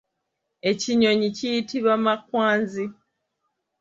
[0.69, 2.85] Ekinyonyi kiyitibwa makwanzi.